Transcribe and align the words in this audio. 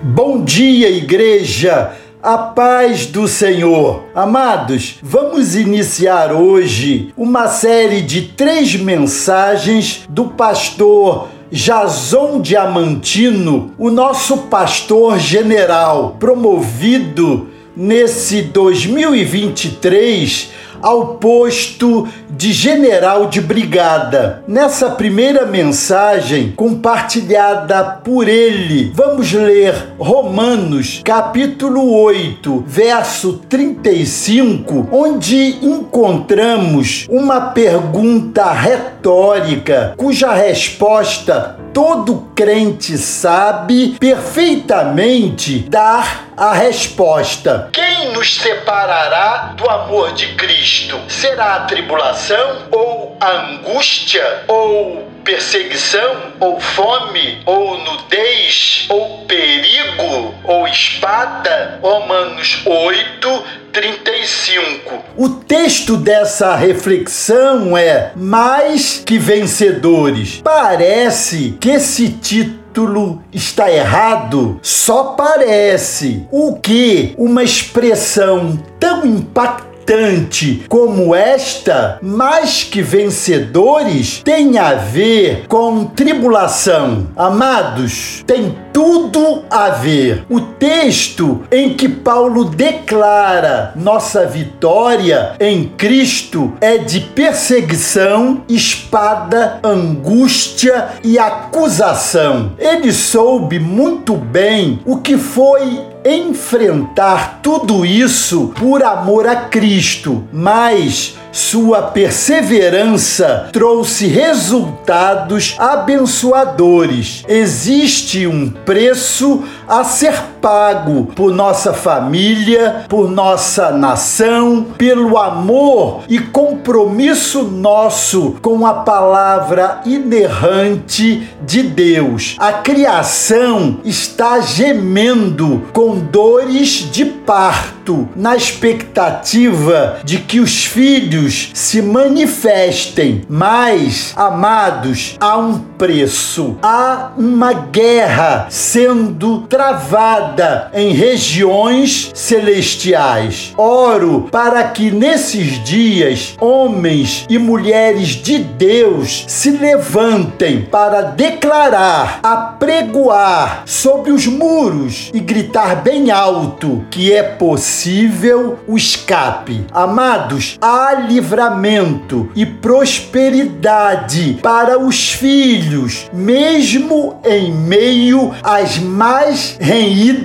Bom 0.00 0.44
dia, 0.44 0.88
igreja! 0.88 1.90
A 2.22 2.38
paz 2.38 3.06
do 3.06 3.26
Senhor. 3.26 4.04
Amados, 4.14 5.00
vamos 5.02 5.56
iniciar 5.56 6.32
hoje 6.32 7.12
uma 7.16 7.48
série 7.48 8.00
de 8.00 8.22
três 8.22 8.76
mensagens 8.76 10.04
do 10.08 10.26
pastor 10.26 11.26
Jason 11.50 12.40
Diamantino, 12.40 13.74
o 13.76 13.90
nosso 13.90 14.38
pastor 14.42 15.18
general, 15.18 16.16
promovido 16.20 17.48
nesse 17.76 18.42
2023 18.42 20.52
ao 20.82 21.16
posto 21.16 22.08
de 22.30 22.52
general 22.52 23.26
de 23.26 23.40
brigada. 23.40 24.42
Nessa 24.46 24.90
primeira 24.90 25.44
mensagem 25.44 26.52
compartilhada 26.52 27.82
por 28.04 28.28
ele, 28.28 28.92
vamos 28.94 29.32
ler 29.32 29.74
Romanos, 29.98 31.00
capítulo 31.04 31.92
8, 32.02 32.64
verso 32.66 33.40
35, 33.48 34.88
onde 34.92 35.58
encontramos 35.62 37.06
uma 37.10 37.40
pergunta 37.40 38.52
retórica 38.52 39.94
cuja 39.96 40.32
resposta 40.32 41.58
todo 41.78 42.28
crente 42.34 42.98
sabe 42.98 43.96
perfeitamente 44.00 45.60
dar 45.68 46.28
a 46.36 46.52
resposta: 46.52 47.68
Quem 47.72 48.12
nos 48.12 48.36
separará 48.36 49.54
do 49.56 49.68
amor 49.68 50.12
de 50.12 50.34
Cristo? 50.34 50.67
Será 51.08 51.54
a 51.54 51.60
tribulação 51.60 52.68
ou 52.70 53.16
a 53.20 53.30
angústia 53.30 54.44
ou 54.46 55.08
perseguição, 55.28 56.32
ou 56.40 56.58
fome, 56.58 57.42
ou 57.44 57.76
nudez, 57.78 58.86
ou 58.88 59.26
perigo, 59.26 60.34
ou 60.42 60.66
espada. 60.66 61.78
Romanos 61.82 62.62
8, 62.64 63.44
35. 63.70 65.04
O 65.18 65.28
texto 65.28 65.98
dessa 65.98 66.56
reflexão 66.56 67.76
é 67.76 68.12
mais 68.16 69.02
que 69.04 69.18
vencedores. 69.18 70.40
Parece 70.42 71.58
que 71.60 71.70
esse 71.70 72.08
título 72.08 73.22
está 73.30 73.70
errado? 73.70 74.58
Só 74.62 75.12
parece. 75.12 76.26
O 76.30 76.56
que 76.58 77.14
uma 77.18 77.42
expressão 77.42 78.56
tão 78.80 79.04
impactante 79.04 79.68
importante 79.88 80.64
como 80.68 81.14
esta, 81.14 81.98
mais 82.02 82.62
que 82.62 82.82
vencedores, 82.82 84.20
tem 84.22 84.58
a 84.58 84.74
ver 84.74 85.46
com 85.48 85.86
tribulação. 85.86 87.08
Amados, 87.16 88.22
tem 88.26 88.54
tudo 88.78 89.42
a 89.50 89.70
ver. 89.70 90.24
O 90.30 90.40
texto 90.40 91.42
em 91.50 91.74
que 91.74 91.88
Paulo 91.88 92.44
declara 92.44 93.72
nossa 93.74 94.24
vitória 94.24 95.34
em 95.40 95.64
Cristo 95.64 96.52
é 96.60 96.78
de 96.78 97.00
perseguição, 97.00 98.44
espada, 98.48 99.58
angústia 99.64 100.90
e 101.02 101.18
acusação. 101.18 102.52
Ele 102.56 102.92
soube 102.92 103.58
muito 103.58 104.14
bem 104.14 104.78
o 104.86 104.98
que 104.98 105.18
foi 105.18 105.80
enfrentar 106.04 107.40
tudo 107.42 107.84
isso 107.84 108.52
por 108.56 108.84
amor 108.84 109.26
a 109.26 109.34
Cristo, 109.34 110.22
mas 110.32 111.16
sua 111.38 111.82
perseverança 111.82 113.48
trouxe 113.52 114.08
resultados 114.08 115.54
abençoadores. 115.56 117.24
Existe 117.28 118.26
um 118.26 118.50
preço 118.50 119.44
a 119.66 119.84
ser 119.84 120.20
pago 120.40 121.06
por 121.14 121.32
nossa 121.32 121.72
família, 121.72 122.84
por 122.88 123.10
nossa 123.10 123.70
nação, 123.70 124.66
pelo 124.76 125.18
amor 125.18 126.02
e 126.08 126.18
compromisso 126.18 127.42
nosso 127.42 128.36
com 128.42 128.66
a 128.66 128.74
palavra 128.74 129.80
inerrante 129.84 131.28
de 131.44 131.62
Deus. 131.62 132.36
A 132.38 132.52
criação 132.52 133.78
está 133.84 134.40
gemendo 134.40 135.62
com 135.72 135.98
dores 135.98 136.90
de 136.90 137.04
parto, 137.04 138.08
na 138.14 138.36
expectativa 138.36 139.98
de 140.04 140.18
que 140.18 140.40
os 140.40 140.64
filhos 140.64 141.50
se 141.54 141.80
manifestem. 141.80 143.22
Mas, 143.28 144.12
amados, 144.16 145.16
há 145.20 145.36
um 145.36 145.58
preço, 145.58 146.56
há 146.62 147.12
uma 147.16 147.52
guerra 147.52 148.46
sendo 148.50 149.42
travada 149.42 150.27
em 150.72 150.92
regiões 150.92 152.10
celestiais. 152.14 153.52
Oro 153.56 154.28
para 154.30 154.64
que 154.64 154.90
nesses 154.90 155.62
dias 155.64 156.34
homens 156.40 157.26
e 157.28 157.38
mulheres 157.38 158.08
de 158.08 158.38
Deus 158.38 159.24
se 159.26 159.50
levantem 159.50 160.62
para 160.62 161.02
declarar, 161.02 162.20
apregoar 162.22 163.62
sobre 163.64 164.10
os 164.10 164.26
muros 164.26 165.10
e 165.12 165.20
gritar 165.20 165.76
bem 165.76 166.10
alto 166.10 166.84
que 166.90 167.12
é 167.12 167.22
possível 167.22 168.58
o 168.66 168.76
escape. 168.76 169.64
Amados, 169.72 170.58
há 170.60 170.94
livramento 170.94 172.30
e 172.34 172.44
prosperidade 172.44 174.38
para 174.42 174.78
os 174.78 175.12
filhos, 175.12 176.08
mesmo 176.12 177.20
em 177.24 177.52
meio 177.52 178.34
às 178.42 178.78
mais 178.78 179.56
renhidas 179.60 180.17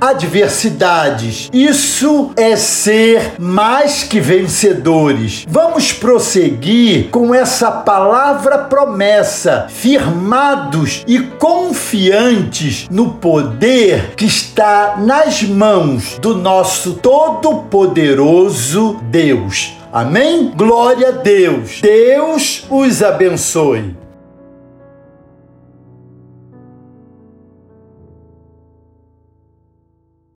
adversidades. 0.00 1.48
Isso 1.52 2.30
é 2.36 2.56
ser 2.56 3.34
mais 3.38 4.02
que 4.02 4.20
vencedores. 4.20 5.44
Vamos 5.48 5.92
prosseguir 5.92 7.10
com 7.10 7.34
essa 7.34 7.70
palavra 7.70 8.58
promessa, 8.58 9.66
firmados 9.68 11.04
e 11.06 11.20
confiantes 11.20 12.86
no 12.90 13.14
poder 13.14 14.14
que 14.16 14.24
está 14.24 14.96
nas 14.98 15.42
mãos 15.42 16.18
do 16.20 16.36
nosso 16.36 16.94
todo-poderoso 16.94 18.98
Deus. 19.04 19.74
Amém? 19.92 20.52
Glória 20.54 21.08
a 21.08 21.12
Deus. 21.12 21.80
Deus 21.80 22.66
os 22.68 23.02
abençoe. 23.02 24.07